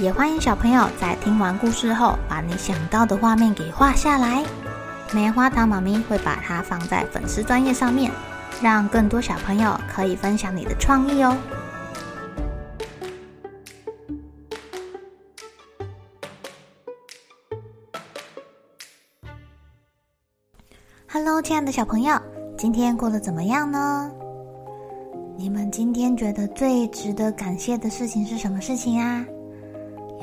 [0.00, 4.44] 也欢迎小朋友在听完故事后，把你想到的画面给画下来。
[5.12, 8.10] 棉花糖妈咪会把它放在粉丝专页上面，
[8.60, 11.36] 让更多小朋友可以分享你的创意哦。
[21.08, 22.20] Hello，亲爱的小朋友，
[22.58, 24.10] 今天过得怎么样呢？
[25.36, 29.24] 你们今天觉得最值得感谢的事情是什么事情啊？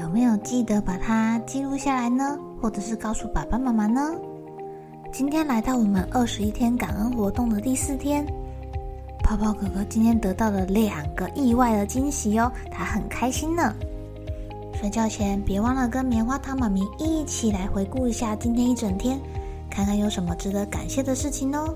[0.00, 2.38] 有没有记得把它记录下来呢？
[2.58, 4.00] 或者是告诉爸爸妈妈呢？
[5.12, 8.24] 今天来到我们二十一天感恩活动的第四天，
[9.22, 13.74] 泡泡哥哥今天得到了两个意外的惊喜哦，他很开心呢。
[14.72, 19.20] 睡觉前别忘了跟棉花糖妈咪一起来回顾一下今天一整天，
[19.68, 21.74] 看看有什么值得感谢的事情哦。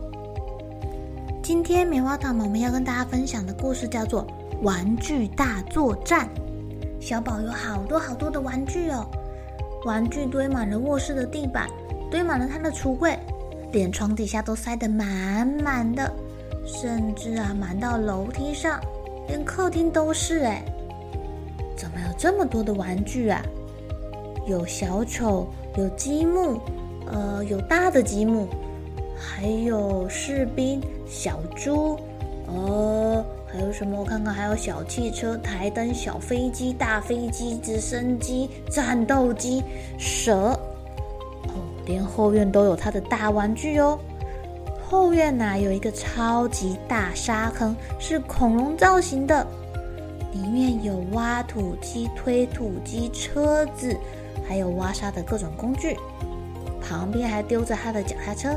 [1.42, 4.26] 今天棉花糖妈咪要跟大家分享的故事叫做
[4.62, 6.26] 《玩具大作战》。
[7.04, 9.06] 小宝有好多好多的玩具哦，
[9.84, 11.68] 玩具堆满了卧室的地板，
[12.10, 13.14] 堆满了他的橱柜，
[13.72, 16.10] 连床底下都塞得满满的，
[16.64, 18.80] 甚至啊满到楼梯上，
[19.28, 20.64] 连客厅都是哎！
[21.76, 23.42] 怎么有这么多的玩具啊？
[24.46, 26.58] 有小丑，有积木，
[27.12, 28.48] 呃，有大的积木，
[29.14, 32.00] 还有士兵、小猪，
[32.46, 33.22] 呃。
[33.54, 34.00] 还有什么？
[34.00, 39.62] 我看看，还有小汽车、台灯、小飞机、大飞机、直升机、战斗机、
[39.96, 40.58] 蛇。
[41.44, 43.96] 哦，连后院都有它的大玩具哦。
[44.90, 49.46] 后院呐，有一个超级大沙坑，是恐龙造型的，
[50.32, 53.96] 里面有挖土机、推土机、车子，
[54.48, 55.96] 还有挖沙的各种工具。
[56.82, 58.50] 旁边还丢着他的脚踏车。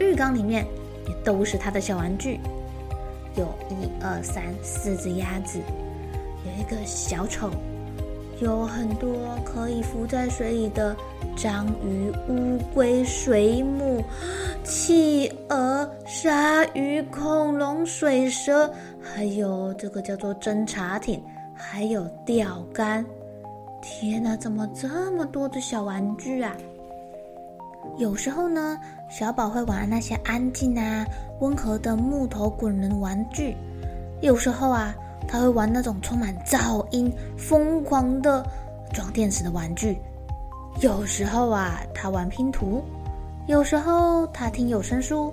[0.00, 0.66] 浴缸里面
[1.06, 2.40] 也都是他的小玩具。
[3.36, 5.60] 有一二三四只鸭子，
[6.44, 7.50] 有一个小丑，
[8.40, 9.10] 有很多
[9.44, 10.96] 可以浮在水里的
[11.36, 14.02] 章鱼、乌龟、水母、
[14.64, 21.22] 企鹅、鲨鱼、恐龙、水蛇，还有这个叫做侦察艇，
[21.54, 23.04] 还有钓竿。
[23.80, 26.56] 天哪，怎么这么多的小玩具啊？
[27.98, 28.78] 有时候呢，
[29.10, 31.04] 小宝会玩那些安静啊。
[31.40, 33.56] 温和的木头滚轮玩具，
[34.20, 34.92] 有时候啊，
[35.28, 38.44] 他会玩那种充满噪音、疯狂的
[38.92, 39.94] 装电池的玩具；
[40.80, 42.82] 有时候啊，他玩拼图；
[43.46, 45.32] 有时候他听有声书；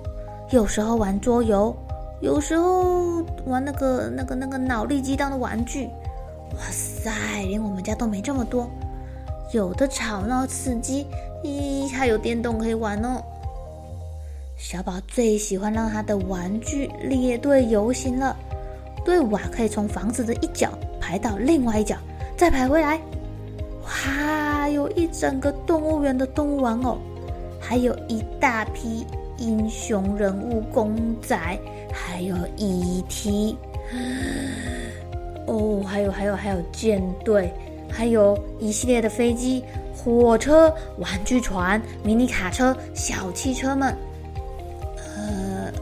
[0.50, 1.74] 有时候玩桌游；
[2.20, 5.86] 有时候玩那个、那个、那个脑力激荡的玩具。
[6.54, 7.10] 哇塞，
[7.48, 8.70] 连我们家都没这么多，
[9.52, 11.04] 有的吵闹刺激，
[11.46, 13.22] 咦，还有电动可以玩哦。
[14.58, 18.36] 小宝最喜欢让他的玩具列队游行了，
[19.04, 20.70] 队伍啊可以从房子的一角
[21.00, 21.96] 排到另外一角，
[22.36, 23.00] 再排回来。
[23.84, 26.98] 哇，有一整个动物园的动物玩偶，
[27.60, 29.06] 还有一大批
[29.38, 31.38] 英雄人物公仔，
[31.92, 33.54] 还有 ET。
[35.46, 37.52] 哦，还有还有还有舰队，
[37.88, 39.62] 还有一系列的飞机、
[39.96, 43.96] 火车、玩具船、迷你卡车、小汽车们。
[45.16, 45.72] 呃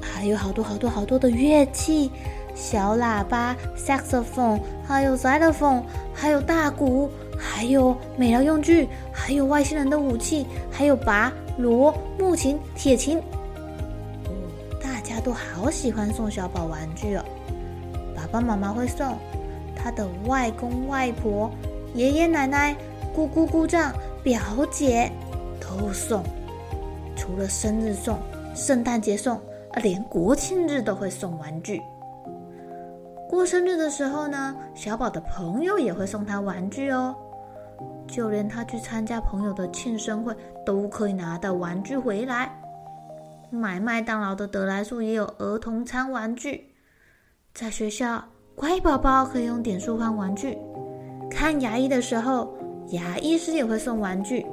[0.00, 2.10] 还有好多好多好多的乐器，
[2.54, 5.82] 小喇叭、saxophone，还有 xylophone，
[6.12, 13.18] 还有大鼓，还有美疗用具，还有外星人的武器，还有拔、锣、木琴、铁琴。
[14.26, 14.30] 哦，
[14.82, 17.24] 大家都好喜欢送小宝玩具哦。
[18.14, 19.16] 爸爸妈妈会送，
[19.74, 21.50] 他的外公外婆、
[21.94, 22.76] 爷爷奶奶、
[23.14, 23.92] 姑姑姑丈、
[24.22, 24.40] 表
[24.70, 25.10] 姐
[25.60, 26.22] 都送。
[27.16, 28.18] 除了生日送，
[28.54, 29.80] 圣诞节送啊。
[29.82, 31.80] 连国庆日都会送玩具。
[33.28, 37.14] 过生日的时候呢，小宝的朋友也会送他玩具哦。
[38.08, 40.34] 就连他去参加朋友的庆生会，
[40.66, 42.52] 都可以拿到玩具回来。
[43.50, 46.74] 买麦当劳的得来速也有儿童餐玩具。
[47.54, 48.24] 在学校，
[48.56, 50.58] 乖宝宝可以用点数换玩具。
[51.30, 52.52] 看牙医的时候，
[52.90, 54.44] 牙医师也会送玩具。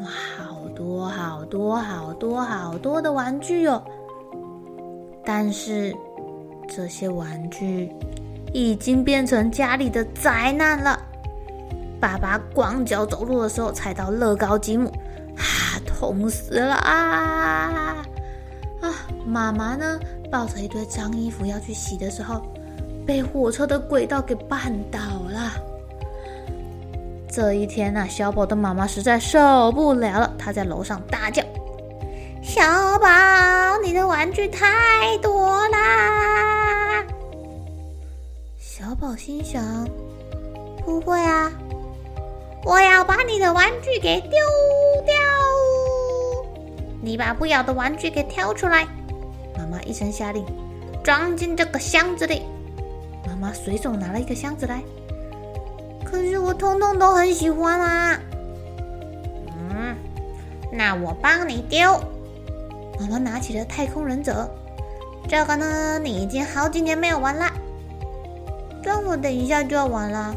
[0.00, 0.06] 哇，
[0.36, 3.82] 好多好多好多好多的玩具哦！
[5.24, 5.94] 但是
[6.68, 7.90] 这些玩具
[8.52, 11.00] 已经变成家里的灾难了。
[12.00, 14.88] 爸爸光脚走路的时候踩到乐高积木，
[15.36, 18.04] 啊，痛死了啊！
[18.82, 18.92] 啊，
[19.24, 19.98] 妈妈呢，
[20.30, 22.42] 抱着一堆脏衣服要去洗的时候，
[23.06, 24.98] 被火车的轨道给绊倒
[25.30, 25.52] 了。
[27.34, 31.42] 这一天呢、小宝的妈妈实在受不了了，她在楼上大叫。
[32.40, 32.62] 小
[33.00, 33.08] 宝，
[33.82, 37.04] 你的玩具太多啦！
[38.56, 39.84] 小宝心想：
[40.84, 41.50] 不会啊，
[42.64, 44.30] 我要把你的玩具给丢
[45.04, 45.12] 掉。
[47.02, 48.86] 你把不要的玩具给挑出来。
[49.58, 50.46] 妈妈一声下令，
[51.02, 52.42] 装进这个箱子里。
[53.26, 54.80] 妈妈随手拿了一个箱子来。
[56.04, 58.20] 可是我通通都很喜欢啊。
[59.48, 59.96] 嗯，
[60.72, 61.98] 那我帮你丢。
[63.00, 64.48] 妈妈拿起了太空忍者，
[65.28, 67.46] 这个呢，你已经好几年没有玩了，
[68.84, 70.34] 但我等一下就要玩了。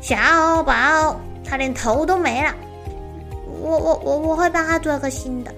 [0.00, 2.54] 小宝，他连头都没了，
[3.62, 5.54] 我我我我会帮他做个新的。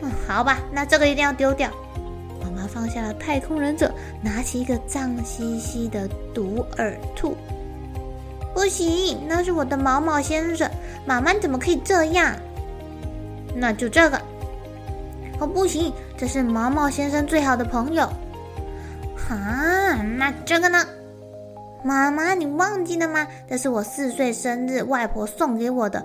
[0.00, 1.68] 嗯，好吧，那这个一定要丢掉。
[2.40, 3.92] 妈妈放下了太空忍者，
[4.22, 7.36] 拿起一个脏兮兮的独耳兔。
[8.58, 10.68] 不行，那是我的毛毛先生，
[11.06, 12.34] 妈妈怎么可以这样？
[13.54, 14.20] 那就这个。
[15.38, 18.02] 哦，不行，这是毛毛先生最好的朋友。
[19.30, 20.84] 啊，那这个呢？
[21.84, 23.24] 妈妈，你忘记了吗？
[23.48, 26.04] 这是我四岁生日，外婆送给我的。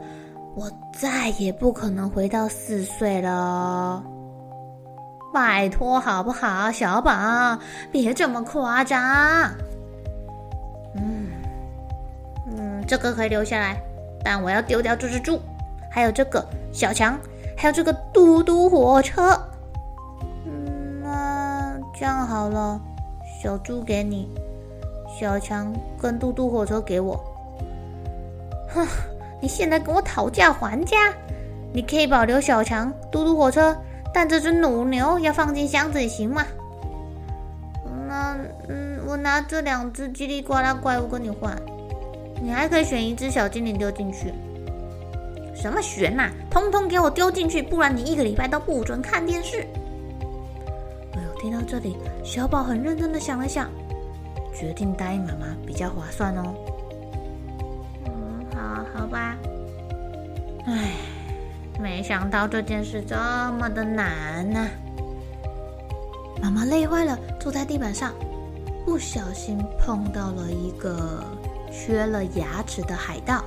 [0.55, 4.03] 我再也不可能回到四岁了。
[5.33, 7.57] 拜托，好不好，小宝，
[7.91, 9.49] 别这么夸张。
[12.87, 13.81] 这个可以留下来，
[14.23, 15.39] 但我要丢掉这只猪，
[15.89, 17.17] 还有这个小强。
[17.55, 19.39] 还有这个嘟嘟火车，
[20.43, 22.81] 嗯，那这样好了，
[23.41, 24.27] 小猪给你，
[25.07, 25.71] 小强
[26.01, 27.23] 跟嘟嘟火车给我。
[28.69, 28.85] 哼，
[29.39, 31.13] 你现在跟我讨价还价？
[31.71, 33.73] 你可以保留小强、嘟嘟火车，
[34.11, 36.43] 但这只母牛要放进箱子里，行吗？
[38.09, 38.35] 那，
[38.67, 41.55] 嗯，我拿这两只叽里呱啦怪物跟你换，
[42.43, 44.33] 你还可以选一只小精灵丢进去。
[45.55, 46.29] 什么悬呐？
[46.51, 49.65] 通通给我丢进去，不然你一个礼拜都不准看电视。
[51.13, 53.69] 哎呦，听到这里，小宝很认真的想了想，
[54.53, 56.53] 决定答应妈妈比较划算哦。
[58.07, 59.37] 嗯，好，好吧。
[60.65, 60.91] 唉，
[61.79, 63.15] 没想到这件事这
[63.57, 64.69] 么的难呐、啊。
[66.41, 68.11] 妈妈累坏了，坐在地板上，
[68.85, 71.23] 不小心碰到了一个
[71.73, 73.43] 缺了牙齿的海盗。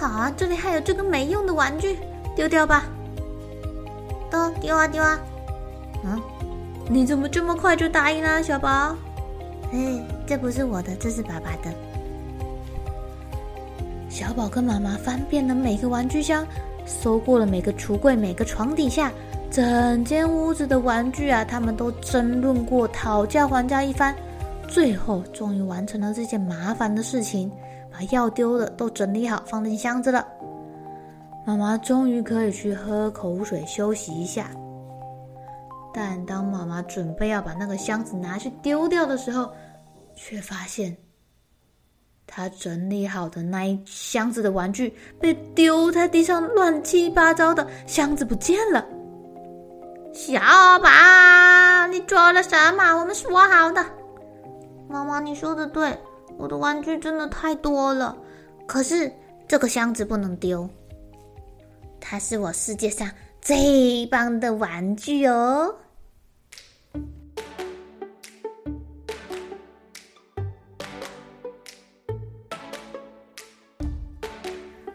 [0.00, 1.98] 啊，这里还有这个没用的玩具，
[2.36, 2.84] 丢掉吧。
[4.30, 5.18] 都丢啊丢啊！
[6.04, 6.22] 嗯，
[6.88, 8.94] 你怎么这么快就答应了，小宝？
[9.72, 11.74] 哎，这不是我的，这是爸爸的。
[14.08, 16.46] 小宝跟妈妈翻遍了每个玩具箱，
[16.86, 19.12] 搜过了每个橱柜、每个床底下，
[19.50, 24.14] 整间屋子的玩具啊，他们都争论过、讨价还价一番，
[24.70, 27.50] 最后终于完成了这件麻烦的事情。
[27.92, 30.24] 把要丢的都整理好，放进箱子了。
[31.44, 34.48] 妈妈终于可以去喝口水休息一下。
[35.92, 39.50] 但当妈妈准备要把那个箱子拿去丢掉的时候，
[40.14, 40.96] 却发现
[42.28, 48.86] 她整理好的那一箱子的玩具被丢在地上，乱七八糟的，箱子不见了。
[50.14, 50.38] 小
[50.78, 53.00] 宝，你做了什么？
[53.00, 53.84] 我们说好的。
[54.90, 55.96] 妈妈，你说的对。
[56.36, 58.16] 我的玩具真的太多了，
[58.66, 59.12] 可是
[59.46, 60.68] 这个箱子不能丢，
[62.00, 63.08] 它是我世界上
[63.40, 65.74] 最棒的玩具哦！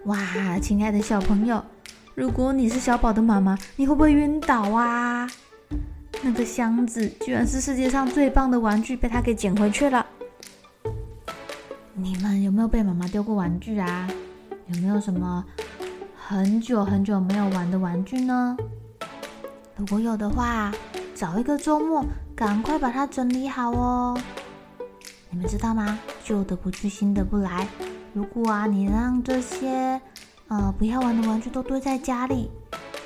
[0.06, 1.64] 哇，亲爱的小朋友，
[2.16, 5.30] 如果你是小宝的妈妈，你会不会晕倒啊？
[6.26, 10.04] 那个箱子居然是世界上最棒的玩具，被他给捡回去了。
[11.94, 14.10] 你们有没有被妈妈丢过玩具啊？
[14.66, 15.46] 有没有什么
[16.18, 18.58] 很久很久没有玩的玩具呢？
[19.76, 20.74] 如果有的话，
[21.14, 22.04] 找一个周末，
[22.36, 24.20] 赶快把它整理好哦。
[25.30, 26.00] 你们知道吗？
[26.24, 27.68] 旧的不去，新的不来。
[28.14, 30.02] 如果啊，你让这些
[30.48, 32.50] 呃不要玩的玩具都堆在家里，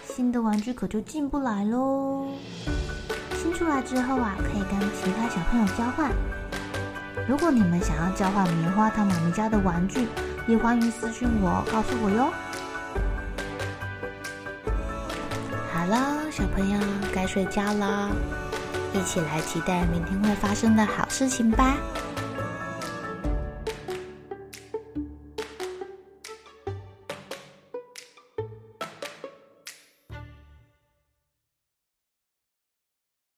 [0.06, 2.26] 新的玩具可就进不来喽。
[3.42, 6.12] 新出来之后啊，可以跟其他小朋友交换。
[7.26, 10.10] 如果你们想要交换棉花糖妈咪家的玩具，
[10.46, 12.34] 也欢迎私信我，告诉我哟。
[15.72, 16.80] 好了，小朋友
[17.14, 18.10] 该睡觉了，
[18.94, 21.78] 一起来期待明天会发生的好事情吧。